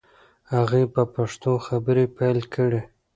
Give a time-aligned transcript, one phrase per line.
[0.53, 2.81] هغې په پښتو خبرې پیل کړې.